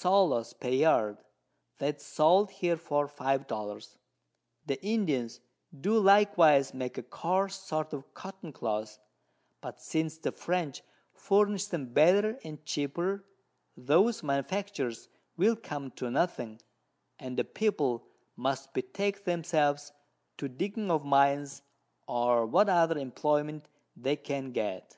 [0.60, 1.18] _per Yard,
[1.78, 3.96] that is sold here for 5 Dollars.
[4.66, 5.38] The Indians
[5.72, 8.98] do likewise make a coarse sort of Cotton Cloth;
[9.60, 13.24] but since the French furnish them better and cheaper,
[13.76, 16.60] those Manufactures will come to nothing,
[17.20, 18.04] and the People
[18.34, 19.92] must betake themselves
[20.38, 21.62] to digging of Mines,
[22.08, 24.96] or what other Imployment they can get.